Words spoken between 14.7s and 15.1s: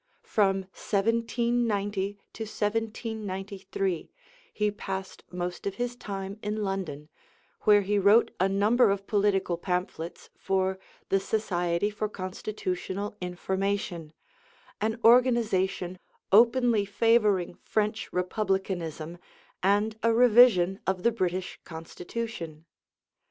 an